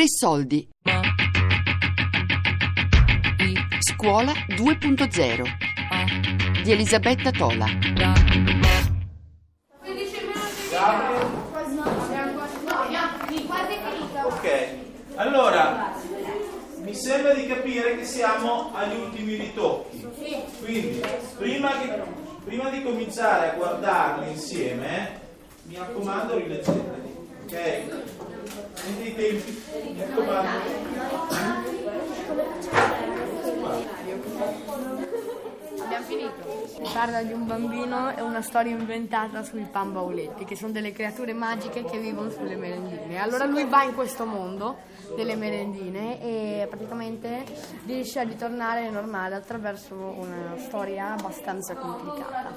Tre 0.00 0.08
soldi. 0.08 0.66
Scuola 3.80 4.32
2.0 4.48 6.62
di 6.62 6.72
Elisabetta 6.72 7.30
Tola. 7.30 7.66
Ok, 14.24 14.68
allora 15.16 15.92
mi 16.78 16.94
sembra 16.94 17.34
di 17.34 17.46
capire 17.46 17.98
che 17.98 18.06
siamo 18.06 18.70
agli 18.72 18.96
ultimi 18.96 19.34
ritocchi. 19.34 20.08
Quindi, 20.64 21.02
prima, 21.36 21.78
che- 21.78 22.02
prima 22.46 22.70
di 22.70 22.82
cominciare 22.82 23.50
a 23.50 23.54
guardarli 23.54 24.30
insieme, 24.30 25.20
mi 25.64 25.76
raccomando, 25.76 26.38
rileggeteli. 26.38 27.18
Ok? 27.44 28.19
Mentre 28.86 29.04
i 29.04 29.14
tempi, 29.14 29.62
mi 29.92 30.00
raccomando. 30.00 30.48
Abbiamo 35.82 36.04
finito. 36.06 36.90
Parla 36.92 37.22
di 37.22 37.32
un 37.32 37.46
bambino 37.46 38.16
e 38.16 38.22
una 38.22 38.42
storia 38.42 38.72
inventata 38.72 39.42
sui 39.42 39.66
pambauletti, 39.70 40.44
che 40.44 40.56
sono 40.56 40.72
delle 40.72 40.92
creature 40.92 41.32
magiche 41.32 41.84
che 41.84 41.98
vivono 41.98 42.30
sulle 42.30 42.56
merendine. 42.56 43.20
Allora 43.20 43.44
lui 43.44 43.64
va 43.66 43.82
in 43.82 43.94
questo 43.94 44.24
mondo 44.24 44.78
delle 45.14 45.36
merendine 45.36 46.20
e 46.20 46.66
praticamente 46.68 47.44
riesce 47.86 48.20
a 48.20 48.22
ritornare 48.22 48.88
normale 48.90 49.34
attraverso 49.34 49.94
una 49.94 50.56
storia 50.58 51.12
abbastanza 51.12 51.74
complicata. 51.74 52.54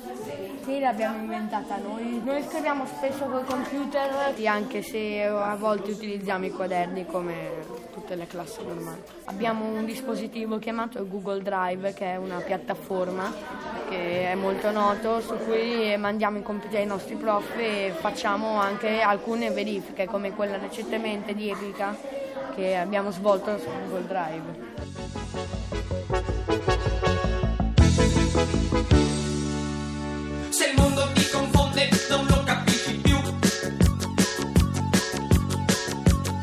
Sì, 0.63 0.79
l'abbiamo 0.79 1.19
inventata 1.19 1.77
noi. 1.77 2.21
Noi 2.23 2.43
scriviamo 2.43 2.85
spesso 2.85 3.25
col 3.25 3.45
computer, 3.45 4.33
anche 4.45 4.81
se 4.81 5.23
a 5.23 5.55
volte 5.55 5.91
utilizziamo 5.91 6.45
i 6.45 6.51
quaderni 6.51 7.05
come 7.05 7.81
tutte 7.91 8.15
le 8.15 8.27
classi 8.27 8.63
normali. 8.65 9.01
Abbiamo 9.25 9.65
un 9.65 9.85
dispositivo 9.85 10.59
chiamato 10.59 11.07
Google 11.07 11.41
Drive 11.41 11.93
che 11.93 12.13
è 12.13 12.15
una 12.17 12.39
piattaforma 12.39 13.31
che 13.89 14.31
è 14.31 14.35
molto 14.35 14.71
noto 14.71 15.21
su 15.21 15.35
cui 15.37 15.95
mandiamo 15.97 16.37
i 16.37 16.41
compiti 16.41 16.75
ai 16.75 16.85
nostri 16.85 17.15
prof 17.15 17.57
e 17.57 17.93
facciamo 17.95 18.59
anche 18.59 19.01
alcune 19.01 19.51
verifiche 19.51 20.05
come 20.05 20.33
quella 20.33 20.57
recentemente 20.57 21.33
di 21.33 21.49
Epica 21.49 22.12
che 22.55 22.75
abbiamo 22.75 23.11
svolto 23.11 23.57
su 23.57 23.65
Google 23.65 24.05
Drive. 24.07 24.71
Se 30.49 30.65
il 30.67 30.75
mondo 30.77 31.11
ti 31.13 31.29
confonde 31.29 31.89
non 32.09 32.25
lo 32.27 32.43
capisci 32.43 32.97
più 32.97 33.17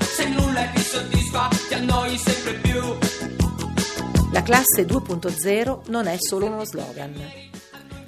Se 0.01 0.29
nulla 0.29 0.65
ti 0.75 0.81
soddisfa 0.81 1.49
ti 1.69 1.75
annoi 1.75 2.17
sempre 2.17 2.55
più 2.55 2.99
La 4.33 4.43
classe 4.43 4.85
2.0 4.85 5.91
non 5.91 6.07
è 6.07 6.17
solo 6.19 6.47
uno 6.47 6.65
slogan. 6.65 7.15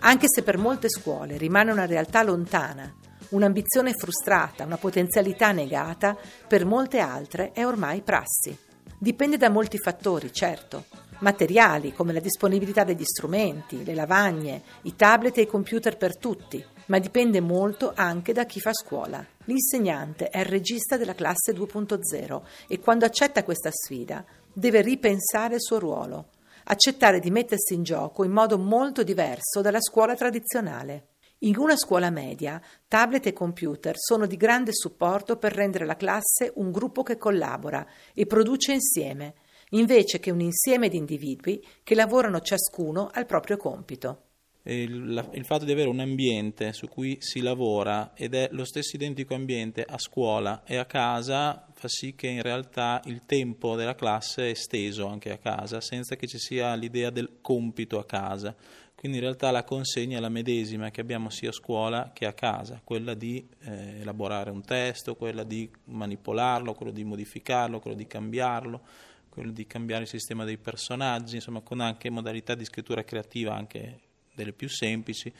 Anche 0.00 0.26
se 0.26 0.42
per 0.42 0.58
molte 0.58 0.88
scuole 0.88 1.36
rimane 1.36 1.70
una 1.70 1.86
realtà 1.86 2.24
lontana, 2.24 2.92
un'ambizione 3.32 3.92
frustrata, 3.92 4.64
una 4.64 4.78
potenzialità 4.78 5.52
negata, 5.52 6.16
per 6.46 6.64
molte 6.64 6.98
altre 7.00 7.52
è 7.52 7.66
ormai 7.66 8.00
prassi. 8.00 8.56
Dipende 8.98 9.36
da 9.36 9.50
molti 9.50 9.78
fattori, 9.78 10.32
certo. 10.32 10.84
Materiali 11.18 11.92
come 11.92 12.12
la 12.12 12.20
disponibilità 12.20 12.84
degli 12.84 13.04
strumenti, 13.04 13.84
le 13.84 13.94
lavagne, 13.94 14.62
i 14.82 14.96
tablet 14.96 15.38
e 15.38 15.42
i 15.42 15.46
computer 15.46 15.96
per 15.96 16.16
tutti, 16.16 16.64
ma 16.86 16.98
dipende 16.98 17.40
molto 17.40 17.92
anche 17.94 18.32
da 18.32 18.44
chi 18.44 18.60
fa 18.60 18.72
scuola. 18.72 19.24
L'insegnante 19.44 20.28
è 20.28 20.40
il 20.40 20.44
regista 20.44 20.96
della 20.96 21.14
classe 21.14 21.52
2.0 21.52 22.42
e 22.68 22.78
quando 22.80 23.04
accetta 23.04 23.44
questa 23.44 23.70
sfida 23.70 24.24
deve 24.52 24.82
ripensare 24.82 25.54
il 25.54 25.62
suo 25.62 25.78
ruolo, 25.78 26.28
accettare 26.64 27.20
di 27.20 27.30
mettersi 27.30 27.74
in 27.74 27.82
gioco 27.82 28.24
in 28.24 28.32
modo 28.32 28.58
molto 28.58 29.02
diverso 29.02 29.60
dalla 29.60 29.80
scuola 29.80 30.14
tradizionale. 30.14 31.06
In 31.44 31.56
una 31.56 31.76
scuola 31.76 32.10
media, 32.10 32.62
tablet 32.86 33.26
e 33.26 33.32
computer 33.32 33.96
sono 33.98 34.26
di 34.26 34.36
grande 34.36 34.72
supporto 34.72 35.38
per 35.38 35.52
rendere 35.52 35.84
la 35.84 35.96
classe 35.96 36.52
un 36.54 36.70
gruppo 36.70 37.02
che 37.02 37.16
collabora 37.18 37.84
e 38.14 38.26
produce 38.26 38.72
insieme, 38.72 39.34
invece 39.70 40.20
che 40.20 40.30
un 40.30 40.40
insieme 40.40 40.88
di 40.88 40.98
individui 40.98 41.60
che 41.82 41.96
lavorano 41.96 42.38
ciascuno 42.40 43.10
al 43.12 43.26
proprio 43.26 43.56
compito. 43.56 44.26
il, 44.64 45.12
la- 45.14 45.28
il 45.32 45.44
fatto 45.44 45.64
di 45.64 45.72
avere 45.72 45.88
un 45.88 45.98
ambiente 45.98 46.72
su 46.72 46.86
cui 46.86 47.16
si 47.18 47.40
lavora 47.40 48.12
ed 48.14 48.34
è 48.34 48.48
lo 48.52 48.64
stesso 48.64 48.94
identico 48.94 49.34
ambiente 49.34 49.82
a 49.82 49.98
scuola 49.98 50.62
e 50.64 50.76
a 50.76 50.84
casa 50.84 51.66
fa 51.74 51.88
sì 51.88 52.14
che 52.14 52.28
in 52.28 52.42
realtà 52.42 53.00
il 53.06 53.22
tempo 53.26 53.74
della 53.74 53.96
classe 53.96 54.46
è 54.46 54.50
esteso 54.50 55.08
anche 55.08 55.32
a 55.32 55.38
casa 55.38 55.80
senza 55.80 56.14
che 56.14 56.28
ci 56.28 56.38
sia 56.38 56.72
l'idea 56.74 57.10
del 57.10 57.38
compito 57.40 57.98
a 57.98 58.04
casa. 58.04 58.54
Quindi 59.02 59.18
in 59.18 59.24
realtà 59.24 59.50
la 59.50 59.64
consegna 59.64 60.18
è 60.18 60.20
la 60.20 60.28
medesima 60.28 60.92
che 60.92 61.00
abbiamo 61.00 61.28
sia 61.28 61.48
a 61.48 61.52
scuola 61.52 62.12
che 62.14 62.24
a 62.24 62.32
casa, 62.32 62.80
quella 62.84 63.14
di 63.14 63.44
eh, 63.62 63.98
elaborare 63.98 64.50
un 64.50 64.62
testo, 64.62 65.16
quella 65.16 65.42
di 65.42 65.68
manipolarlo, 65.86 66.72
quello 66.74 66.92
di 66.92 67.02
modificarlo, 67.02 67.80
quello 67.80 67.96
di 67.96 68.06
cambiarlo, 68.06 68.80
quello 69.28 69.50
di 69.50 69.66
cambiare 69.66 70.02
il 70.02 70.08
sistema 70.08 70.44
dei 70.44 70.56
personaggi, 70.56 71.34
insomma 71.34 71.62
con 71.62 71.80
anche 71.80 72.10
modalità 72.10 72.54
di 72.54 72.64
scrittura 72.64 73.02
creativa 73.02 73.56
anche 73.56 74.02
delle 74.32 74.52
più 74.52 74.68
semplici, 74.68 75.32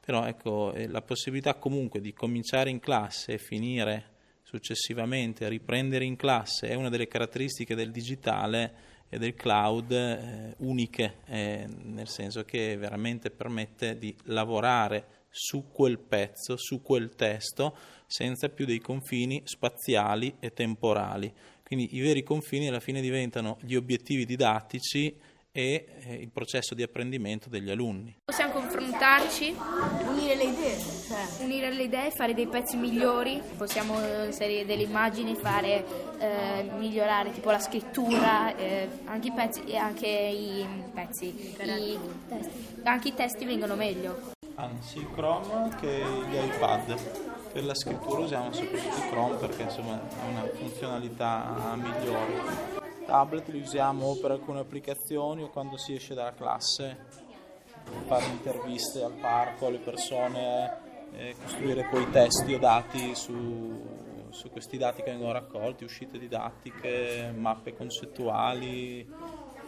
però 0.00 0.24
ecco 0.24 0.72
eh, 0.72 0.88
la 0.88 1.02
possibilità 1.02 1.56
comunque 1.56 2.00
di 2.00 2.14
cominciare 2.14 2.70
in 2.70 2.80
classe 2.80 3.34
e 3.34 3.38
finire 3.38 4.12
successivamente, 4.44 5.46
riprendere 5.46 6.06
in 6.06 6.16
classe 6.16 6.68
è 6.68 6.74
una 6.74 6.88
delle 6.88 7.06
caratteristiche 7.06 7.74
del 7.74 7.90
digitale 7.90 8.72
e 9.10 9.18
del 9.18 9.34
cloud 9.34 9.90
eh, 9.90 10.54
uniche, 10.58 11.16
eh, 11.26 11.66
nel 11.82 12.08
senso 12.08 12.44
che 12.44 12.76
veramente 12.76 13.30
permette 13.30 13.98
di 13.98 14.16
lavorare 14.24 15.18
su 15.28 15.66
quel 15.70 15.98
pezzo, 15.98 16.56
su 16.56 16.80
quel 16.80 17.14
testo, 17.16 17.76
senza 18.06 18.48
più 18.48 18.64
dei 18.64 18.78
confini 18.78 19.42
spaziali 19.44 20.36
e 20.38 20.52
temporali. 20.52 21.32
Quindi 21.62 21.96
i 21.96 22.00
veri 22.00 22.22
confini 22.22 22.68
alla 22.68 22.80
fine 22.80 23.00
diventano 23.00 23.58
gli 23.60 23.74
obiettivi 23.74 24.24
didattici 24.24 25.14
e 25.52 25.86
eh, 26.04 26.14
il 26.14 26.30
processo 26.30 26.74
di 26.74 26.82
apprendimento 26.82 27.48
degli 27.48 27.70
alunni. 27.70 28.16
Possiamo 28.24 28.52
confrontarci, 28.52 29.56
Unire 30.06 30.36
le 30.36 30.44
idee, 30.44 30.78
cioè 30.78 31.44
unire 31.44 31.72
le 31.72 31.82
idee, 31.84 32.10
fare 32.10 32.34
dei 32.34 32.46
pezzi 32.46 32.76
migliori, 32.76 33.40
possiamo 33.56 33.98
inserire 34.24 34.64
delle 34.64 34.82
immagini, 34.82 35.34
fare 35.34 35.84
eh, 36.18 36.70
migliorare 36.78 37.32
tipo 37.32 37.50
la 37.50 37.58
scrittura, 37.58 38.54
eh, 38.56 38.88
anche 39.04 39.28
i 39.28 39.32
pezzi 39.32 39.76
anche 39.76 40.06
i 40.06 40.66
pezzi, 40.92 41.26
i 41.26 41.98
testi. 42.28 42.66
Anche 42.84 43.08
i 43.08 43.14
testi 43.14 43.44
vengono 43.44 43.74
meglio. 43.74 44.32
Anzi, 44.56 45.06
Chrome 45.14 45.74
che 45.80 46.02
gli 46.28 46.36
iPad. 46.36 47.28
Per 47.52 47.64
la 47.64 47.74
scrittura 47.74 48.20
usiamo 48.20 48.52
soprattutto 48.52 49.08
Chrome 49.10 49.36
perché 49.36 49.62
insomma 49.62 49.94
ha 49.94 50.26
una 50.26 50.46
funzionalità 50.54 51.74
migliore. 51.76 52.79
Tablet 53.10 53.48
li 53.48 53.58
usiamo 53.58 54.06
o 54.06 54.16
per 54.20 54.30
alcune 54.30 54.60
applicazioni 54.60 55.42
o 55.42 55.50
quando 55.50 55.76
si 55.76 55.94
esce 55.94 56.14
dalla 56.14 56.32
classe, 56.32 56.96
fare 58.06 58.24
interviste 58.26 59.02
al 59.02 59.14
parco 59.14 59.66
alle 59.66 59.78
persone, 59.78 60.78
eh, 61.16 61.34
costruire 61.42 61.88
poi 61.90 62.08
testi 62.10 62.54
o 62.54 62.58
dati 62.60 63.16
su, 63.16 64.28
su 64.28 64.48
questi 64.50 64.78
dati 64.78 65.02
che 65.02 65.10
vengono 65.10 65.32
raccolti, 65.32 65.82
uscite 65.82 66.20
didattiche, 66.20 67.34
mappe 67.36 67.74
concettuali, 67.74 69.04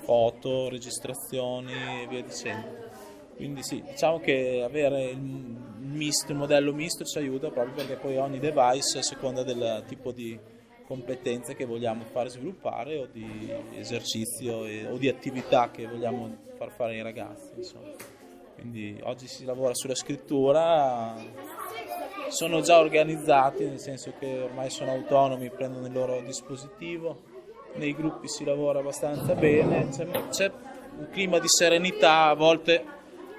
foto, 0.04 0.68
registrazioni 0.68 1.72
e 1.72 2.06
via 2.06 2.22
dicendo. 2.22 2.90
Quindi 3.34 3.64
sì, 3.64 3.82
diciamo 3.82 4.20
che 4.20 4.62
avere 4.64 5.10
il 5.10 5.18
misto, 5.18 6.30
il 6.30 6.38
modello 6.38 6.72
misto 6.72 7.02
ci 7.02 7.18
aiuta 7.18 7.50
proprio 7.50 7.74
perché 7.74 7.96
poi 7.96 8.18
ogni 8.18 8.38
device 8.38 8.98
a 8.98 9.02
seconda 9.02 9.42
del 9.42 9.82
tipo 9.88 10.12
di 10.12 10.38
competenze 10.92 11.54
che 11.54 11.64
vogliamo 11.64 12.04
fare 12.04 12.28
sviluppare 12.28 12.98
o 12.98 13.06
di 13.10 13.50
esercizio 13.76 14.66
e- 14.66 14.86
o 14.86 14.98
di 14.98 15.08
attività 15.08 15.70
che 15.70 15.86
vogliamo 15.86 16.36
far 16.58 16.70
fare 16.70 16.92
ai 16.92 17.02
ragazzi. 17.02 17.52
Insomma. 17.56 17.92
Quindi 18.54 19.00
oggi 19.04 19.26
si 19.26 19.46
lavora 19.46 19.72
sulla 19.72 19.94
scrittura, 19.94 21.14
sono 22.28 22.60
già 22.60 22.78
organizzati 22.78 23.64
nel 23.64 23.78
senso 23.78 24.12
che 24.18 24.42
ormai 24.42 24.68
sono 24.68 24.90
autonomi, 24.90 25.48
prendono 25.48 25.86
il 25.86 25.92
loro 25.94 26.20
dispositivo, 26.20 27.22
nei 27.76 27.94
gruppi 27.94 28.28
si 28.28 28.44
lavora 28.44 28.80
abbastanza 28.80 29.34
bene, 29.34 29.88
c'è, 29.88 30.06
c'è 30.28 30.52
un 30.98 31.08
clima 31.10 31.38
di 31.38 31.48
serenità, 31.48 32.24
a 32.26 32.34
volte 32.34 32.84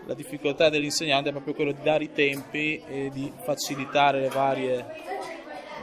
la 0.08 0.16
difficoltà 0.16 0.70
dell'insegnante 0.70 1.30
è 1.30 1.32
proprio 1.32 1.54
quello 1.54 1.72
di 1.72 1.84
dare 1.84 2.06
i 2.06 2.12
tempi 2.12 2.82
e 2.86 3.12
di 3.14 3.32
facilitare 3.44 4.20
le 4.22 4.30
varie 4.30 4.86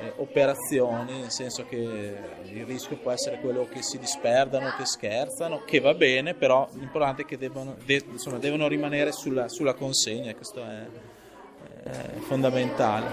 eh, 0.01 0.13
operazioni, 0.17 1.21
nel 1.21 1.31
senso 1.31 1.67
che 1.67 1.77
il 1.77 2.65
rischio 2.65 2.97
può 2.97 3.11
essere 3.11 3.39
quello 3.41 3.69
che 3.69 3.83
si 3.83 3.99
disperdano, 3.99 4.75
che 4.77 4.87
scherzano, 4.87 5.63
che 5.65 5.81
va 5.81 5.95
bene, 5.95 6.35
però 6.35 6.69
l'importante 6.73 7.23
è 7.23 7.25
che 7.25 7.37
devono, 7.37 7.77
de- 7.85 8.05
insomma, 8.11 8.39
devono 8.39 8.67
rimanere 8.69 9.13
sulla, 9.13 9.49
sulla 9.49 9.75
consegna, 9.75 10.31
e 10.31 10.35
questo 10.35 10.65
è, 10.65 10.87
è 11.85 12.19
fondamentale. 12.21 13.13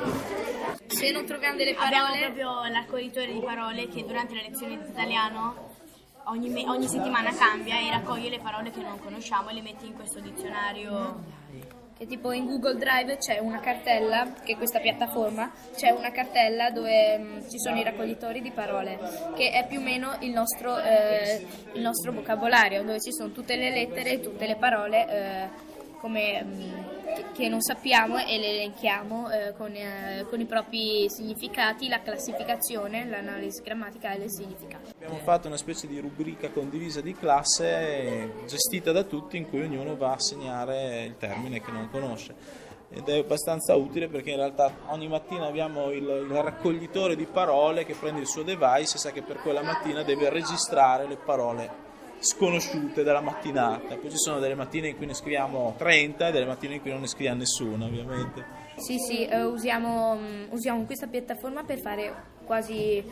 se 0.88 1.12
non 1.12 1.26
troviamo 1.26 1.58
delle 1.58 1.76
Abbiamo 1.76 2.06
parole... 2.06 2.32
proprio 2.32 2.72
l'accoglitore 2.72 3.34
di 3.34 3.40
parole 3.40 3.88
che 3.88 4.06
durante 4.06 4.34
le 4.34 4.44
lezioni 4.50 4.78
di 4.78 4.90
italiano 4.90 5.76
ogni, 6.26 6.50
me- 6.50 6.68
ogni 6.68 6.88
settimana 6.88 7.34
cambia 7.34 7.80
e 7.80 7.90
raccoglie 7.90 8.30
le 8.30 8.40
parole 8.40 8.72
che 8.72 8.82
non 8.82 9.00
conosciamo 9.00 9.50
e 9.50 9.54
le 9.54 9.62
mette 9.62 9.86
in 9.86 9.94
questo 9.94 10.20
dizionario. 10.20 11.36
Che 11.98 12.06
tipo 12.06 12.32
in 12.32 12.46
Google 12.46 12.76
Drive 12.76 13.18
c'è 13.18 13.40
una 13.40 13.60
cartella, 13.60 14.34
che 14.44 14.54
è 14.54 14.58
questa 14.58 14.80
piattaforma, 14.80 15.52
c'è 15.76 15.90
una 15.90 16.12
cartella 16.12 16.70
dove 16.70 17.18
mh, 17.18 17.50
ci 17.50 17.60
sono 17.60 17.80
i 17.80 17.84
raccoglitori 17.84 18.42
di 18.42 18.52
parole, 18.52 19.00
che 19.36 19.50
è 19.50 19.66
più 19.68 19.80
o 19.80 19.82
meno 19.82 20.16
il 20.20 20.32
nostro, 20.32 20.78
eh, 20.78 21.46
il 21.74 21.82
nostro 21.82 22.12
vocabolario, 22.12 22.84
dove 22.84 23.02
ci 23.02 23.12
sono 23.12 23.32
tutte 23.32 23.56
le 23.56 23.72
lettere 23.72 24.12
e 24.12 24.20
tutte 24.20 24.46
le 24.46 24.56
parole 24.58 25.08
eh, 25.10 25.50
come, 26.00 26.44
mh, 26.44 26.87
che, 27.38 27.50
non 27.50 27.62
sappiamo 27.62 28.18
e 28.18 28.38
le 28.38 28.50
elenchiamo 28.50 29.30
eh, 29.30 29.54
con, 29.56 29.72
eh, 29.74 30.26
con 30.30 30.40
i 30.40 30.46
propri 30.46 31.08
significati, 31.10 31.88
la 31.88 32.02
classificazione, 32.02 33.06
l'analisi 33.06 33.62
grammaticale 33.62 34.20
del 34.20 34.32
significato. 34.32 34.90
Abbiamo 34.96 35.18
fatto 35.18 35.48
una 35.48 35.58
specie 35.58 35.88
di 35.88 36.00
rubrica 36.00 36.50
condivisa 36.50 37.02
di 37.02 37.14
classe 37.14 38.32
gestita 38.48 38.92
da 38.92 39.04
tutti 39.04 39.38
in 39.38 39.48
cui 39.48 39.62
ognuno 39.62 39.96
va 39.96 40.14
a 40.14 40.20
segnare 40.20 41.04
il 41.04 41.18
termine 41.18 41.62
che 41.62 41.72
non 41.72 41.90
conosce 41.90 42.66
ed 42.90 43.08
è 43.10 43.18
abbastanza 43.18 43.76
utile 43.76 44.08
perché 44.08 44.32
in 44.32 44.38
realtà 44.38 44.72
ogni 44.88 45.10
mattina 45.10 45.46
abbiamo 45.46 45.92
il, 45.92 46.04
il 46.04 46.42
raccoglitore 46.42 47.18
di 47.18 47.26
parole 47.26 47.86
che 47.86 47.94
prende 47.94 48.22
il 48.22 48.28
suo 48.28 48.44
device 48.44 48.96
e 48.96 49.00
sa 49.00 49.12
che 49.12 49.22
per 49.22 49.40
quella 49.40 49.62
mattina 49.62 50.04
deve 50.04 50.30
registrare 50.30 51.06
le 51.06 51.18
parole 51.18 51.87
sconosciute 52.20 53.04
della 53.04 53.22
mattinata. 53.22 53.96
Poi 53.96 54.10
ci 54.10 54.18
sono 54.18 54.40
delle 54.40 54.56
mattine 54.56 54.90
in 54.90 54.98
cui 54.98 55.06
ne 55.06 55.14
scriviamo 55.14 55.76
30 55.78 56.28
e 56.28 56.32
delle 56.32 56.46
mattine 56.46 56.76
in 56.76 56.82
cui 56.82 56.92
non 56.92 57.02
ne 57.02 57.08
scriviamo 57.08 57.40
nessuna, 57.40 57.86
ovviamente. 57.86 58.66
Sì, 58.78 58.98
sì, 59.00 59.26
eh, 59.26 59.44
usiamo, 59.44 60.16
mm, 60.16 60.44
usiamo 60.52 60.84
questa 60.86 61.08
piattaforma 61.08 61.64
per 61.64 61.80
fare 61.80 62.36
quasi, 62.46 63.04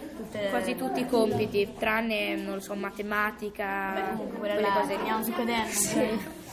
quasi 0.49 0.75
tutti 0.75 1.01
i 1.01 1.07
compiti, 1.07 1.73
tranne, 1.77 2.35
non 2.35 2.55
lo 2.55 2.59
so, 2.61 2.73
matematica, 2.75 3.91
Beh, 3.93 4.15
comunque 4.15 4.37
quelle 4.37 4.61
la 4.61 4.71
cose 4.71 4.97
sul 5.23 5.33
quaderno. 5.33 5.71
Sì. 5.71 6.43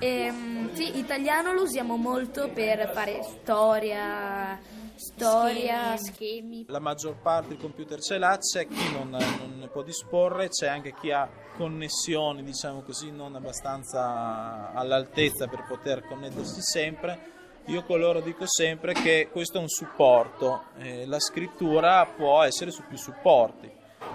Ehm, 0.00 0.74
sì, 0.74 0.98
italiano 0.98 1.52
lo 1.52 1.62
usiamo 1.62 1.96
molto 1.96 2.50
per 2.52 2.90
fare 2.92 3.22
storia, 3.22 4.58
storia, 4.96 5.96
schemi. 5.96 6.64
La 6.68 6.80
maggior 6.80 7.16
parte 7.20 7.48
del 7.48 7.58
computer 7.58 8.00
ce 8.00 8.18
l'ha, 8.18 8.38
c'è 8.38 8.66
chi 8.66 8.92
non, 8.92 9.10
non 9.10 9.58
ne 9.58 9.68
può 9.68 9.82
disporre, 9.82 10.48
c'è 10.48 10.68
anche 10.68 10.94
chi 10.94 11.10
ha 11.10 11.28
connessioni, 11.56 12.42
diciamo 12.42 12.82
così, 12.82 13.10
non 13.10 13.34
abbastanza 13.34 14.72
all'altezza 14.72 15.46
per 15.46 15.64
poter 15.68 16.06
connettersi 16.06 16.60
sempre. 16.60 17.34
Io 17.66 17.82
con 17.84 17.98
loro 17.98 18.20
dico 18.20 18.44
sempre 18.46 18.92
che 18.92 19.28
questo 19.30 19.58
è 19.58 19.60
un 19.60 19.68
supporto, 19.68 20.66
eh, 20.78 21.04
la 21.06 21.18
scrittura 21.18 22.06
può 22.06 22.42
essere 22.42 22.70
su 22.70 22.82
più 22.86 22.96
supporti. 22.96 23.70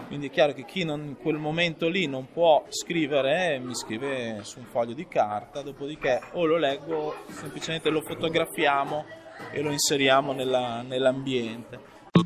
Quindi 0.08 0.28
è 0.28 0.30
chiaro 0.30 0.54
che 0.54 0.64
chi 0.66 0.84
non- 0.84 1.04
in 1.04 1.18
quel 1.18 1.36
momento 1.38 1.88
lì 1.90 2.08
non 2.08 2.32
può 2.32 2.64
scrivere, 2.70 3.60
mi 3.60 3.76
scrive 3.76 4.40
su 4.44 4.60
un 4.60 4.66
foglio 4.66 4.94
di 4.94 5.08
carta, 5.08 5.62
dopodiché 5.62 6.22
o 6.34 6.46
lo 6.46 6.58
leggo, 6.58 7.16
semplicemente 7.30 7.90
lo 7.90 8.02
fotografiamo 8.02 9.06
e 9.52 9.62
lo 9.62 9.72
inseriamo 9.72 10.34
nella- 10.34 10.82
nell'ambiente. 10.82 11.80
Ha 12.12 12.22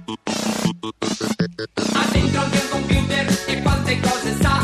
dentro 2.11 2.41
anche 2.41 2.57
un 2.57 2.69
computer 2.69 3.27
e 3.47 3.61
quante 3.61 3.99
cose 3.99 4.33
sa 4.41 4.63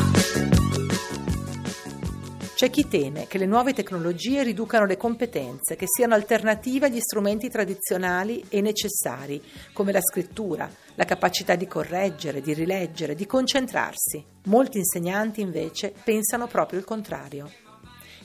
C'è 2.56 2.70
chi 2.70 2.88
teme 2.88 3.28
che 3.28 3.38
le 3.38 3.46
nuove 3.46 3.74
tecnologie 3.74 4.44
riducano 4.44 4.86
le 4.86 4.98
competenze, 4.98 5.76
che 5.76 5.86
siano 5.88 6.14
alternative 6.14 6.88
agli 6.88 7.00
strumenti 7.00 7.50
tradizionali 7.50 8.44
e 8.50 8.62
necessari, 8.62 9.42
come 9.74 9.92
la 9.92 10.02
scrittura, 10.02 10.70
la 10.96 11.06
capacità 11.06 11.56
di 11.56 11.66
correggere, 11.66 12.42
di 12.42 12.54
rileggere, 12.54 13.16
di 13.16 13.26
concentrarsi. 13.26 14.24
Molti 14.46 14.78
insegnanti 14.78 15.42
invece 15.42 15.92
pensano 16.04 16.46
proprio 16.48 16.78
il 16.78 16.86
contrario 16.86 17.50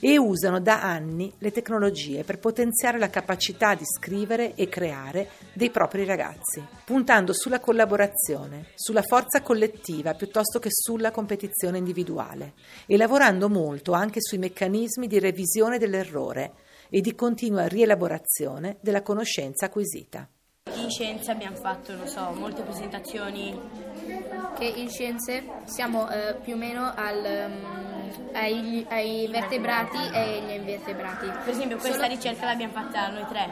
e 0.01 0.19
usano 0.19 0.61
da 0.61 0.83
anni 0.83 1.33
le 1.39 1.51
tecnologie 1.51 2.25
per 2.25 2.39
potenziare 2.39 2.99
la 2.99 3.11
capacità 3.11 3.75
di 3.75 3.85
scrivere 3.85 4.55
e 4.55 4.69
creare 4.69 5.29
dei 5.53 5.71
propri 5.71 6.05
ragazzi, 6.05 6.65
puntando 6.85 7.33
sulla 7.33 7.61
collaborazione, 7.61 8.67
sulla 8.75 9.03
forza 9.03 9.43
collettiva 9.43 10.15
piuttosto 10.15 10.59
che 10.59 10.69
sulla 10.71 11.11
competizione 11.11 11.79
individuale 11.79 12.55
e 12.87 12.97
lavorando 12.97 13.49
molto 13.49 13.93
anche 13.93 14.21
sui 14.21 14.39
meccanismi 14.39 15.07
di 15.07 15.19
revisione 15.19 15.79
dell'errore 15.79 16.53
e 16.89 17.01
di 17.01 17.15
continua 17.15 17.67
rielaborazione 17.67 18.79
della 18.81 19.03
conoscenza 19.03 19.67
acquisita. 19.67 20.29
In 20.75 20.91
scienza 20.91 21.33
abbiamo 21.33 21.57
fatto, 21.57 21.95
non 21.95 22.07
so, 22.07 22.31
molte 22.33 22.63
presentazioni. 22.63 23.59
che 24.59 24.65
in 24.65 24.89
scienze 24.89 25.45
siamo 25.65 26.09
eh, 26.11 26.35
più 26.43 26.55
o 26.55 26.57
meno 26.57 26.93
al, 26.95 27.51
mm, 27.51 27.96
ai, 28.33 28.87
ai 28.89 29.29
vertebrati 29.31 29.97
e 30.13 30.19
agli 30.19 30.51
invertebrati. 30.59 31.27
Per 31.45 31.49
esempio 31.53 31.77
questa 31.79 31.97
Solo- 32.03 32.09
ricerca 32.15 32.47
l'abbiamo 32.47 32.73
fatta 32.73 33.09
noi 33.09 33.25
tre. 33.29 33.49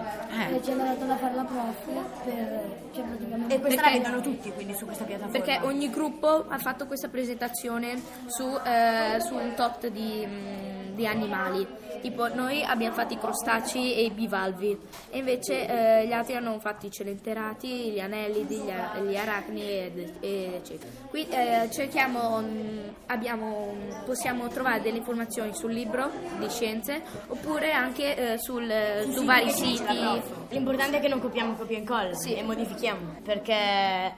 E 0.50 0.62
ci 0.62 0.70
hanno 0.70 0.84
dato 0.84 1.04
da 1.04 1.16
fare 1.16 1.34
la 1.34 1.44
prof 1.44 2.24
per, 2.24 2.76
cioè 2.94 3.04
praticamente 3.04 3.54
E 3.54 3.60
questa 3.60 3.82
Perché- 3.82 3.98
la 3.98 4.04
vedono 4.10 4.20
tutti 4.22 4.50
quindi 4.52 4.74
su 4.74 4.84
questa 4.84 5.04
piattaforma. 5.04 5.38
Perché 5.44 5.66
ogni 5.66 5.90
gruppo 5.90 6.44
ha 6.48 6.58
fatto 6.58 6.86
questa 6.86 7.08
presentazione 7.08 8.00
su, 8.26 8.44
eh, 8.64 9.20
su 9.20 9.34
un 9.34 9.52
tot 9.54 9.86
di, 9.88 10.26
mm, 10.26 10.83
di 10.94 11.06
animali. 11.06 11.66
Tipo 12.00 12.28
noi 12.34 12.62
abbiamo 12.62 12.94
fatto 12.94 13.14
i 13.14 13.18
crostacei 13.18 13.94
e 13.94 14.02
i 14.04 14.10
bivalvi 14.10 14.78
e 15.10 15.18
invece 15.18 15.66
eh, 16.00 16.06
gli 16.06 16.12
altri 16.12 16.34
hanno 16.36 16.58
fatto 16.60 16.84
i 16.86 16.90
celenterati, 16.90 17.90
gli 17.92 18.00
anellidi, 18.00 18.56
gli, 18.56 18.70
a- 18.70 18.98
gli 19.00 19.16
aracni 19.16 19.62
ed, 19.62 19.98
ed 20.20 20.52
eccetera. 20.54 20.90
Qui 21.08 21.26
eh, 21.30 21.68
cerchiamo, 21.72 22.40
mm, 22.42 22.78
abbiamo, 23.06 23.74
possiamo 24.04 24.48
trovare 24.48 24.82
delle 24.82 24.98
informazioni 24.98 25.54
sul 25.54 25.72
libro 25.72 26.10
di 26.38 26.48
scienze 26.50 27.02
oppure 27.28 27.72
anche 27.72 28.32
eh, 28.34 28.38
sul, 28.38 28.70
su 29.10 29.24
vari 29.24 29.50
Sì, 29.50 29.76
siti. 29.76 29.84
l'ha 29.84 29.94
prof. 30.20 30.32
L'importante 30.50 30.98
è 30.98 31.00
che 31.00 31.08
non 31.08 31.20
copiamo 31.20 31.54
copia 31.54 31.76
e 31.76 31.80
incolla 31.80 32.10
e 32.26 32.42
modifichiamo 32.42 33.20
perché 33.22 34.14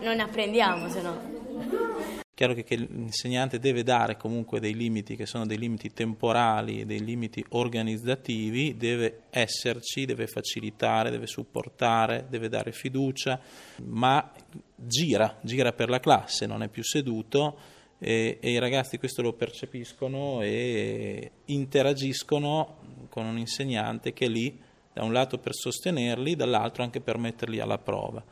non 0.00 0.18
apprendiamo 0.18 0.88
se 0.88 1.00
no. 1.02 1.30
Chiaro 2.34 2.54
che, 2.54 2.64
che 2.64 2.76
l'insegnante 2.76 3.58
deve 3.58 3.82
dare 3.82 4.16
comunque 4.16 4.58
dei 4.58 4.74
limiti 4.74 5.16
che 5.16 5.26
sono 5.26 5.44
dei 5.44 5.58
limiti 5.58 5.92
temporali, 5.92 6.86
dei 6.86 7.04
limiti 7.04 7.44
organizzativi, 7.50 8.76
deve 8.76 9.24
esserci, 9.28 10.06
deve 10.06 10.26
facilitare, 10.26 11.10
deve 11.10 11.26
supportare, 11.26 12.26
deve 12.30 12.48
dare 12.48 12.72
fiducia, 12.72 13.38
ma 13.84 14.32
gira, 14.74 15.38
gira 15.42 15.72
per 15.72 15.90
la 15.90 16.00
classe, 16.00 16.46
non 16.46 16.62
è 16.62 16.68
più 16.68 16.82
seduto 16.82 17.80
e, 18.04 18.38
e 18.40 18.50
i 18.50 18.58
ragazzi 18.58 18.98
questo 18.98 19.22
lo 19.22 19.34
percepiscono 19.34 20.40
e 20.42 21.30
interagiscono 21.44 22.78
con 23.08 23.26
un 23.26 23.38
insegnante 23.38 24.12
che 24.12 24.24
è 24.24 24.28
lì 24.28 24.58
da 24.92 25.04
un 25.04 25.12
lato 25.12 25.38
per 25.38 25.54
sostenerli, 25.54 26.34
dall'altro 26.34 26.82
anche 26.82 27.00
per 27.00 27.16
metterli 27.18 27.60
alla 27.60 27.78
prova. 27.78 28.24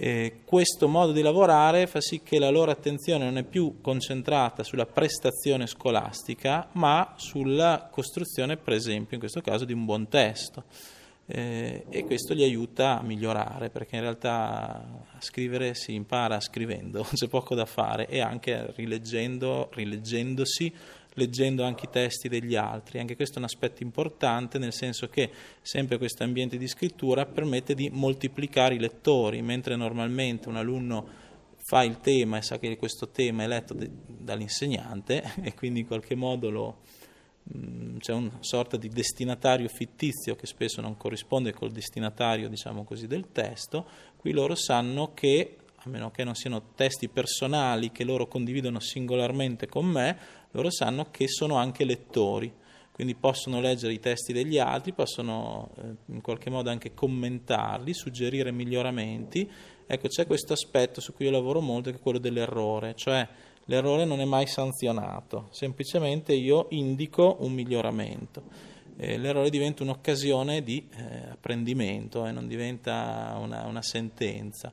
Eh, 0.00 0.42
questo 0.44 0.86
modo 0.86 1.10
di 1.10 1.22
lavorare 1.22 1.88
fa 1.88 2.00
sì 2.00 2.22
che 2.22 2.38
la 2.38 2.50
loro 2.50 2.70
attenzione 2.70 3.24
non 3.24 3.36
è 3.36 3.42
più 3.42 3.80
concentrata 3.80 4.62
sulla 4.62 4.86
prestazione 4.86 5.66
scolastica, 5.66 6.68
ma 6.74 7.14
sulla 7.16 7.88
costruzione, 7.90 8.56
per 8.56 8.74
esempio, 8.74 9.14
in 9.14 9.18
questo 9.18 9.40
caso, 9.40 9.64
di 9.64 9.72
un 9.72 9.84
buon 9.84 10.06
testo. 10.06 10.62
Eh, 11.26 11.84
e 11.88 12.04
questo 12.04 12.32
li 12.32 12.44
aiuta 12.44 13.00
a 13.00 13.02
migliorare, 13.02 13.70
perché 13.70 13.96
in 13.96 14.02
realtà 14.02 15.04
a 15.16 15.20
scrivere 15.20 15.74
si 15.74 15.94
impara 15.94 16.38
scrivendo, 16.38 17.02
c'è 17.12 17.26
poco 17.26 17.56
da 17.56 17.66
fare, 17.66 18.06
e 18.06 18.20
anche 18.20 18.72
rileggendo, 18.76 19.68
rileggendosi, 19.72 20.72
leggendo 21.14 21.64
anche 21.64 21.86
i 21.86 21.90
testi 21.90 22.28
degli 22.28 22.54
altri. 22.54 22.98
Anche 22.98 23.16
questo 23.16 23.36
è 23.36 23.38
un 23.38 23.44
aspetto 23.44 23.82
importante, 23.82 24.58
nel 24.58 24.72
senso 24.72 25.08
che 25.08 25.30
sempre 25.60 25.98
questo 25.98 26.22
ambiente 26.22 26.56
di 26.56 26.66
scrittura 26.68 27.26
permette 27.26 27.74
di 27.74 27.90
moltiplicare 27.90 28.74
i 28.74 28.78
lettori, 28.78 29.42
mentre 29.42 29.76
normalmente 29.76 30.48
un 30.48 30.56
alunno 30.56 31.26
fa 31.68 31.82
il 31.82 31.98
tema 32.00 32.38
e 32.38 32.42
sa 32.42 32.58
che 32.58 32.78
questo 32.78 33.08
tema 33.08 33.42
è 33.42 33.46
letto 33.46 33.74
de- 33.74 33.90
dall'insegnante 34.06 35.34
e 35.42 35.52
quindi 35.54 35.80
in 35.80 35.86
qualche 35.86 36.14
modo 36.14 36.48
lo, 36.48 36.78
mh, 37.42 37.98
c'è 37.98 38.14
una 38.14 38.38
sorta 38.40 38.78
di 38.78 38.88
destinatario 38.88 39.68
fittizio 39.68 40.34
che 40.34 40.46
spesso 40.46 40.80
non 40.80 40.96
corrisponde 40.96 41.52
col 41.52 41.70
destinatario, 41.70 42.48
diciamo 42.48 42.84
così, 42.84 43.06
del 43.06 43.32
testo, 43.32 43.86
qui 44.16 44.32
loro 44.32 44.54
sanno 44.54 45.12
che 45.12 45.56
a 45.82 45.88
meno 45.88 46.10
che 46.10 46.24
non 46.24 46.34
siano 46.34 46.72
testi 46.74 47.08
personali 47.08 47.92
che 47.92 48.04
loro 48.04 48.26
condividono 48.26 48.80
singolarmente 48.80 49.68
con 49.68 49.86
me, 49.86 50.18
loro 50.50 50.70
sanno 50.70 51.10
che 51.10 51.28
sono 51.28 51.56
anche 51.56 51.84
lettori, 51.84 52.52
quindi 52.92 53.14
possono 53.14 53.60
leggere 53.60 53.92
i 53.92 54.00
testi 54.00 54.32
degli 54.32 54.58
altri, 54.58 54.92
possono 54.92 55.70
eh, 55.76 56.12
in 56.12 56.20
qualche 56.20 56.50
modo 56.50 56.70
anche 56.70 56.94
commentarli, 56.94 57.94
suggerire 57.94 58.50
miglioramenti. 58.50 59.48
Ecco, 59.86 60.08
c'è 60.08 60.26
questo 60.26 60.52
aspetto 60.52 61.00
su 61.00 61.14
cui 61.14 61.26
io 61.26 61.30
lavoro 61.30 61.60
molto, 61.60 61.90
che 61.90 61.96
è 61.96 62.00
quello 62.00 62.18
dell'errore, 62.18 62.94
cioè 62.96 63.26
l'errore 63.66 64.04
non 64.04 64.20
è 64.20 64.24
mai 64.24 64.46
sanzionato, 64.48 65.46
semplicemente 65.50 66.32
io 66.34 66.66
indico 66.70 67.36
un 67.40 67.52
miglioramento. 67.52 68.42
eh, 68.98 69.16
l'errore 69.16 69.48
diventa 69.48 69.84
un'occasione 69.84 70.62
di 70.62 70.88
eh, 70.96 71.30
apprendimento 71.30 72.26
e 72.26 72.32
non 72.32 72.48
diventa 72.48 73.36
una, 73.40 73.64
una 73.66 73.82
sentenza. 73.82 74.72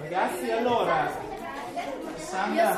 Ragazzi, 0.00 0.50
allora, 0.50 1.10
Sandra, 2.16 2.74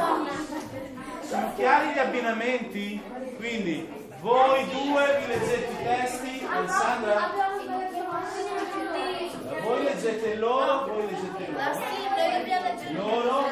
sono 1.23 1.53
chiari 1.55 1.93
gli 1.93 1.99
abbinamenti? 1.99 3.01
Quindi 3.37 3.89
voi 4.21 4.67
due 4.71 5.21
vi 5.21 5.27
leggete 5.27 5.73
i 5.73 5.85
testi, 5.85 6.47
Alessandra? 6.51 7.31
Voi 9.63 9.85
leggete 9.85 10.35
loro, 10.35 10.87
voi 10.87 11.07
leggete 11.07 11.53
loro. 12.93 13.21
Loro. 13.21 13.47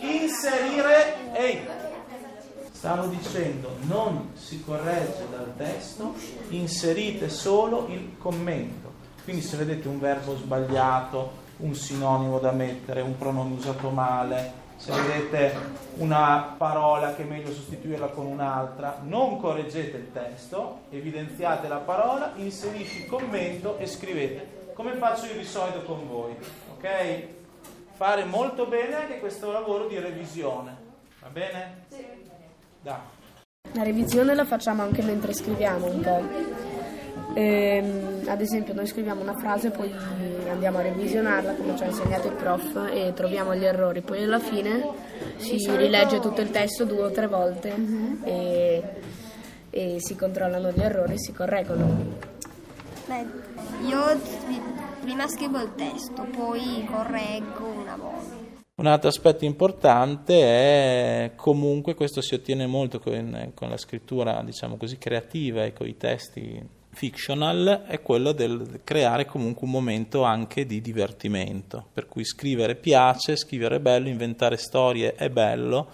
Inserire, 0.00 1.32
ehi, 1.32 1.66
stavo 2.70 3.06
dicendo, 3.06 3.76
non 3.82 4.30
si 4.34 4.62
corregge 4.62 5.26
dal 5.30 5.52
testo, 5.56 6.14
inserite 6.50 7.28
solo 7.28 7.88
il 7.88 8.16
commento. 8.18 8.92
Quindi 9.28 9.44
se 9.44 9.58
vedete 9.58 9.88
un 9.88 10.00
verbo 10.00 10.38
sbagliato, 10.38 11.32
un 11.58 11.74
sinonimo 11.74 12.38
da 12.38 12.50
mettere, 12.50 13.02
un 13.02 13.18
pronome 13.18 13.56
usato 13.56 13.90
male, 13.90 14.52
se 14.76 14.90
vedete 14.90 15.54
una 15.96 16.54
parola 16.56 17.14
che 17.14 17.24
è 17.24 17.26
meglio 17.26 17.52
sostituirla 17.52 18.06
con 18.06 18.24
un'altra, 18.24 19.00
non 19.02 19.38
correggete 19.38 19.98
il 19.98 20.12
testo, 20.12 20.84
evidenziate 20.88 21.68
la 21.68 21.76
parola, 21.76 22.32
inserisci 22.36 23.00
il 23.02 23.06
commento 23.06 23.76
e 23.76 23.86
scrivete, 23.86 24.70
come 24.72 24.94
faccio 24.94 25.26
io 25.26 25.36
di 25.36 25.44
solito 25.44 25.82
con 25.82 26.08
voi, 26.08 26.34
ok? 26.78 27.22
Fare 27.96 28.24
molto 28.24 28.64
bene 28.64 28.94
anche 28.94 29.18
questo 29.18 29.52
lavoro 29.52 29.88
di 29.88 29.98
revisione, 29.98 30.74
va 31.20 31.28
bene? 31.28 31.84
Sì. 31.88 32.06
Da. 32.80 32.98
La 33.72 33.82
revisione 33.82 34.34
la 34.34 34.46
facciamo 34.46 34.80
anche 34.80 35.02
mentre 35.02 35.34
scriviamo 35.34 35.84
un 35.84 36.00
po'. 36.00 36.67
Ehm, 37.34 38.22
ad 38.26 38.40
esempio 38.40 38.74
noi 38.74 38.86
scriviamo 38.86 39.20
una 39.20 39.34
frase, 39.34 39.70
poi 39.70 39.92
andiamo 40.48 40.78
a 40.78 40.82
revisionarla 40.82 41.54
come 41.54 41.76
ci 41.76 41.84
ha 41.84 41.86
insegnato 41.86 42.28
il 42.28 42.34
prof 42.34 42.88
e 42.92 43.12
troviamo 43.14 43.54
gli 43.54 43.64
errori, 43.64 44.00
poi 44.00 44.24
alla 44.24 44.38
fine 44.38 44.84
si 45.36 45.58
rilegge 45.76 46.20
tutto 46.20 46.40
il 46.40 46.50
testo 46.50 46.84
due 46.84 47.02
o 47.04 47.10
tre 47.10 47.26
volte 47.26 47.70
uh-huh. 47.70 48.18
e, 48.24 48.82
e, 49.70 49.96
si 50.00 50.16
controllano 50.16 50.70
gli 50.70 50.80
errori 50.80 51.14
e 51.14 51.18
si 51.18 51.32
correggono. 51.32 52.36
Beh, 53.06 53.26
io 53.86 54.20
prima 55.00 55.28
scrivo 55.28 55.60
il 55.60 55.74
testo, 55.74 56.26
poi 56.36 56.86
correggo 56.90 57.66
una 57.66 57.96
volta. 57.96 58.46
Un 58.78 58.86
altro 58.86 59.08
aspetto 59.08 59.44
importante 59.44 60.34
è 60.40 61.32
comunque 61.34 61.94
questo 61.94 62.20
si 62.20 62.34
ottiene 62.34 62.66
molto 62.66 63.00
con, 63.00 63.50
con 63.54 63.70
la 63.70 63.76
scrittura, 63.76 64.40
diciamo 64.44 64.76
così, 64.76 64.98
creativa 64.98 65.64
e 65.64 65.72
con 65.72 65.88
i 65.88 65.96
testi 65.96 66.76
fictional 66.90 67.84
è 67.86 68.00
quello 68.02 68.32
del 68.32 68.80
creare 68.84 69.24
comunque 69.26 69.66
un 69.66 69.72
momento 69.72 70.22
anche 70.22 70.66
di 70.66 70.80
divertimento, 70.80 71.86
per 71.92 72.06
cui 72.06 72.24
scrivere 72.24 72.74
piace, 72.74 73.36
scrivere 73.36 73.76
è 73.76 73.80
bello, 73.80 74.08
inventare 74.08 74.56
storie 74.56 75.14
è 75.14 75.28
bello, 75.28 75.88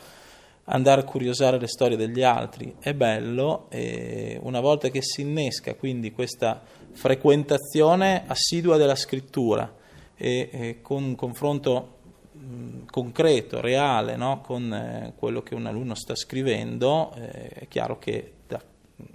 andare 0.64 1.02
a 1.02 1.04
curiosare 1.04 1.58
le 1.58 1.66
storie 1.66 1.96
degli 1.96 2.22
altri 2.22 2.76
è 2.78 2.94
bello 2.94 3.66
e 3.68 4.38
una 4.42 4.60
volta 4.60 4.88
che 4.88 5.02
si 5.02 5.20
innesca 5.20 5.74
quindi 5.74 6.10
questa 6.10 6.62
frequentazione 6.92 8.24
assidua 8.26 8.78
della 8.78 8.94
scrittura 8.94 9.70
e, 10.16 10.48
e 10.50 10.78
con 10.80 11.02
un 11.02 11.14
confronto 11.16 11.98
mh, 12.32 12.86
concreto, 12.86 13.60
reale, 13.60 14.16
no? 14.16 14.40
con 14.40 14.72
eh, 14.72 15.12
quello 15.16 15.42
che 15.42 15.54
un 15.54 15.66
alunno 15.66 15.94
sta 15.94 16.14
scrivendo, 16.14 17.12
eh, 17.16 17.48
è 17.48 17.68
chiaro 17.68 17.98
che 17.98 18.32
da 18.46 18.60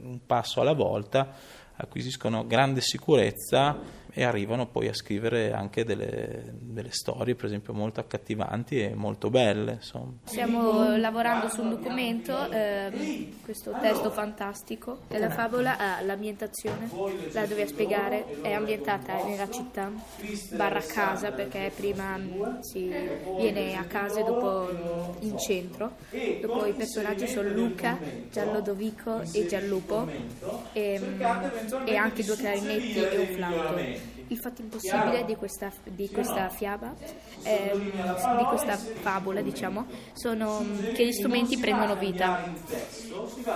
un 0.01 0.19
passo 0.25 0.61
alla 0.61 0.73
volta 0.73 1.33
acquisiscono 1.81 2.45
grande 2.45 2.81
sicurezza 2.81 3.77
e 4.11 4.23
arrivano 4.23 4.67
poi 4.67 4.87
a 4.87 4.93
scrivere 4.93 5.53
anche 5.53 5.83
delle, 5.83 6.53
delle 6.59 6.91
storie, 6.91 7.35
per 7.35 7.45
esempio, 7.45 7.73
molto 7.73 7.99
accattivanti 7.99 8.81
e 8.81 8.93
molto 8.95 9.29
belle. 9.29 9.73
Insomma. 9.73 10.13
Stiamo 10.25 10.97
lavorando 10.97 11.49
su 11.49 11.61
un 11.61 11.69
documento, 11.69 12.51
eh, 12.51 13.29
questo 13.43 13.75
testo 13.81 14.09
fantastico, 14.09 15.01
la 15.07 15.29
favola 15.29 15.77
ha 15.77 16.01
l'ambientazione, 16.01 16.89
la 17.31 17.45
dove 17.45 17.67
spiegare, 17.67 18.41
è 18.41 18.53
ambientata 18.53 19.23
nella 19.23 19.49
città, 19.49 19.91
barra 20.53 20.81
casa, 20.81 21.31
perché 21.31 21.71
prima 21.75 22.17
mm, 22.17 22.59
si 22.61 22.91
viene 23.37 23.77
a 23.77 23.83
casa 23.83 24.19
e 24.19 24.23
dopo 24.23 25.15
in 25.19 25.37
centro. 25.37 25.95
Dopo 26.41 26.65
i 26.65 26.73
personaggi 26.73 27.27
sono 27.27 27.49
Luca, 27.49 27.97
Giallodovico 28.31 29.21
e 29.31 29.45
Giallupo 29.45 30.07
e, 30.73 30.99
mm, 30.99 31.21
e 31.85 31.95
anche 31.95 32.23
due 32.23 32.35
clarinetti 32.35 32.97
e 32.99 33.17
un 33.17 33.27
flauto 33.27 34.08
il 34.29 34.37
fatto 34.37 34.61
impossibile 34.61 35.25
di 35.25 35.35
questa, 35.35 35.71
di 35.83 36.09
questa 36.09 36.49
fiaba, 36.49 36.93
ehm, 37.43 38.37
di 38.37 38.43
questa 38.45 38.75
favola, 38.75 39.41
diciamo, 39.41 39.85
sono 40.13 40.63
che 40.93 41.05
gli 41.05 41.11
strumenti 41.11 41.57
prendono 41.57 41.95
vita. 41.95 42.53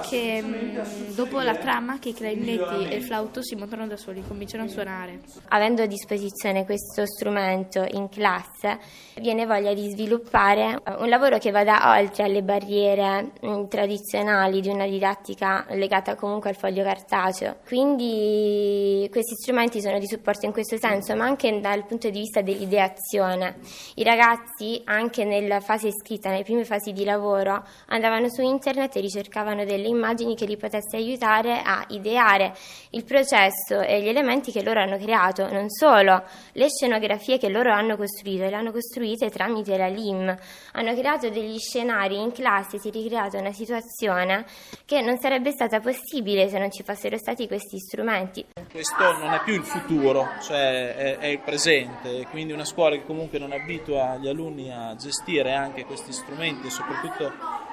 Che 0.01 0.41
mh, 0.41 0.47
mm, 0.47 1.13
dopo 1.13 1.39
la 1.41 1.55
trama 1.55 1.99
che 1.99 2.09
i 2.09 2.13
clarinetti 2.13 2.87
e 2.87 2.95
il 2.95 3.03
flauto 3.03 3.43
si 3.43 3.55
montano 3.55 3.87
da 3.87 3.97
soli, 3.97 4.23
cominciano 4.27 4.63
a 4.63 4.67
suonare. 4.67 5.19
Avendo 5.49 5.83
a 5.83 5.85
disposizione 5.85 6.65
questo 6.65 7.05
strumento 7.05 7.85
in 7.91 8.09
classe, 8.09 8.79
viene 9.19 9.45
voglia 9.45 9.73
di 9.73 9.89
sviluppare 9.91 10.81
un 10.97 11.07
lavoro 11.07 11.37
che 11.37 11.51
vada 11.51 11.95
oltre 11.97 12.23
alle 12.23 12.41
barriere 12.41 13.31
mh, 13.39 13.47
mm, 13.47 13.67
tradizionali 13.67 14.59
di 14.59 14.69
una 14.69 14.87
didattica 14.87 15.65
legata 15.69 16.15
comunque 16.15 16.49
al 16.49 16.55
foglio 16.55 16.83
cartaceo. 16.83 17.57
Quindi 17.65 19.07
questi 19.11 19.35
strumenti 19.35 19.79
sono 19.81 19.99
di 19.99 20.07
supporto 20.07 20.45
in 20.45 20.51
questo 20.51 20.62
questo 20.63 20.77
senso, 20.77 21.13
ma 21.15 21.25
anche 21.25 21.59
dal 21.59 21.85
punto 21.85 22.09
di 22.09 22.19
vista 22.19 22.41
dell'ideazione. 22.41 23.57
I 23.95 24.03
ragazzi, 24.03 24.81
anche 24.85 25.25
nella 25.25 25.59
fase 25.59 25.91
scritta, 25.91 26.29
nelle 26.29 26.43
prime 26.43 26.63
fasi 26.63 26.93
di 26.93 27.03
lavoro, 27.03 27.63
andavano 27.87 28.29
su 28.29 28.41
internet 28.41 28.95
e 28.95 29.01
ricercavano 29.01 29.65
delle 29.65 29.87
immagini 29.87 30.35
che 30.35 30.45
li 30.45 30.55
potesse 30.55 30.95
aiutare 30.95 31.61
a 31.63 31.83
ideare 31.89 32.53
il 32.91 33.03
processo 33.03 33.81
e 33.81 34.01
gli 34.01 34.07
elementi 34.07 34.51
che 34.51 34.63
loro 34.63 34.79
hanno 34.79 34.97
creato, 34.97 35.51
non 35.51 35.69
solo 35.69 36.23
le 36.53 36.69
scenografie 36.69 37.37
che 37.37 37.49
loro 37.49 37.73
hanno 37.73 37.97
costruito, 37.97 38.45
le 38.45 38.55
hanno 38.55 38.71
costruite 38.71 39.29
tramite 39.29 39.77
la 39.77 39.87
LIM, 39.87 40.35
hanno 40.73 40.95
creato 40.95 41.29
degli 41.29 41.59
scenari 41.59 42.21
in 42.21 42.31
classe, 42.31 42.79
si 42.79 42.87
è 42.87 42.91
ricreata 42.91 43.37
una 43.37 43.51
situazione 43.51 44.45
che 44.85 45.01
non 45.01 45.19
sarebbe 45.19 45.51
stata 45.51 45.81
possibile 45.81 46.47
se 46.47 46.57
non 46.57 46.71
ci 46.71 46.83
fossero 46.83 47.17
stati 47.17 47.47
questi 47.47 47.79
strumenti. 47.79 48.45
Questo 48.71 49.17
non 49.17 49.33
è 49.33 49.41
più 49.43 49.55
il 49.55 49.63
futuro, 49.63 50.29
cioè 50.41 50.52
cioè 50.53 50.95
è, 50.95 51.17
è, 51.17 51.25
il 51.27 51.39
presente, 51.39 52.27
quindi 52.29 52.53
una 52.53 52.65
scuola 52.65 52.95
che 52.95 53.05
comunque 53.05 53.39
non 53.39 53.51
abitua 53.51 54.17
gli 54.17 54.27
alunni 54.27 54.71
a 54.71 54.95
gestire 54.95 55.53
anche 55.53 55.83
questi 55.83 56.13
strumenti 56.13 56.67
e 56.67 56.69
soprattutto 56.69 57.31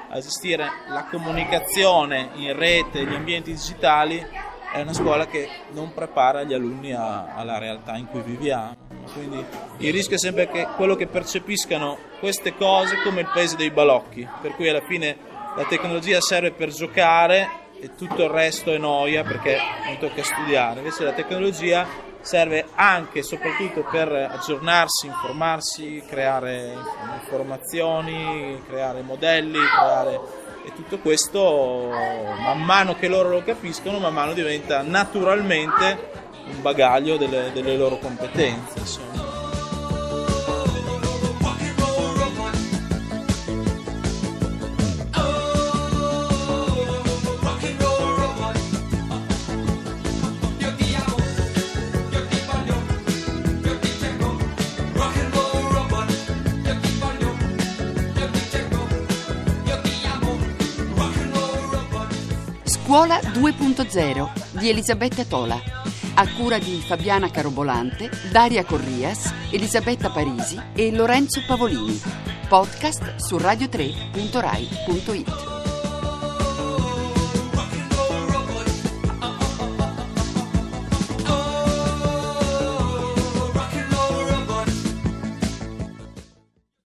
a 0.08 0.18
gestire 0.18 0.66
la 0.88 1.04
comunicazione 1.10 2.30
in 2.36 2.56
rete, 2.56 3.04
gli 3.04 3.14
ambienti 3.14 3.52
digitali, 3.52 4.26
è 4.72 4.80
una 4.80 4.94
scuola 4.94 5.26
che 5.26 5.46
non 5.72 5.92
prepara 5.92 6.42
gli 6.42 6.54
alunni 6.54 6.92
a, 6.92 7.34
alla 7.34 7.58
realtà 7.58 7.96
in 7.96 8.06
cui 8.06 8.22
viviamo. 8.22 8.74
Quindi 9.12 9.44
il 9.78 9.92
rischio 9.92 10.16
è 10.16 10.18
sempre 10.18 10.48
che 10.48 10.66
quello 10.76 10.96
che 10.96 11.06
percepiscano 11.06 11.98
queste 12.18 12.54
cose 12.54 12.96
come 13.02 13.20
il 13.20 13.30
paese 13.32 13.56
dei 13.56 13.70
balocchi, 13.70 14.26
per 14.40 14.54
cui 14.54 14.68
alla 14.68 14.80
fine 14.80 15.16
la 15.54 15.64
tecnologia 15.64 16.20
serve 16.20 16.52
per 16.52 16.70
giocare 16.70 17.58
e 17.78 17.94
tutto 17.94 18.24
il 18.24 18.30
resto 18.30 18.72
è 18.72 18.78
noia 18.78 19.22
perché 19.22 19.58
non 19.84 19.98
tocca 19.98 20.22
studiare. 20.22 20.78
Invece 20.78 21.04
la 21.04 21.12
tecnologia 21.12 22.08
serve 22.20 22.66
anche 22.74 23.20
e 23.20 23.22
soprattutto 23.22 23.84
per 23.90 24.12
aggiornarsi, 24.12 25.06
informarsi, 25.06 26.02
creare 26.06 26.76
informazioni, 27.20 28.62
creare 28.66 29.02
modelli, 29.02 29.58
creare... 29.58 30.20
e 30.64 30.72
tutto 30.74 30.98
questo 30.98 31.88
man 32.38 32.62
mano 32.62 32.94
che 32.94 33.08
loro 33.08 33.30
lo 33.30 33.42
capiscono, 33.42 33.98
man 33.98 34.12
mano 34.12 34.32
diventa 34.32 34.82
naturalmente 34.82 36.08
un 36.46 36.62
bagaglio 36.62 37.16
delle, 37.16 37.50
delle 37.52 37.76
loro 37.76 37.98
competenze. 37.98 38.78
Insomma. 38.78 39.09
Scuola 62.90 63.20
2.0 63.20 64.58
di 64.58 64.68
Elisabetta 64.68 65.24
Tola. 65.24 65.62
A 66.14 66.34
cura 66.34 66.58
di 66.58 66.82
Fabiana 66.84 67.30
Carobolante, 67.30 68.10
Daria 68.32 68.64
Corrias, 68.64 69.32
Elisabetta 69.52 70.10
Parisi 70.10 70.60
e 70.74 70.90
Lorenzo 70.90 71.40
Pavolini. 71.46 72.00
Podcast 72.48 73.14
su 73.18 73.36
radio3.rai.it. 73.36 75.49